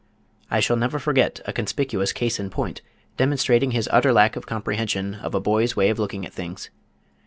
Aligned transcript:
I 0.49 0.61
shall 0.61 0.77
never 0.77 0.97
forget 0.97 1.41
a 1.45 1.53
conspicuous 1.53 2.11
case 2.11 2.39
in 2.39 2.49
point 2.49 2.81
demonstrating 3.17 3.69
his 3.69 3.87
utter 3.93 4.11
lack 4.11 4.35
of 4.35 4.47
comprehension 4.47 5.13
of 5.13 5.35
a 5.35 5.39
boy's 5.39 5.75
way 5.75 5.91
of 5.91 5.99
looking 5.99 6.25
at 6.25 6.33
things. 6.33 6.71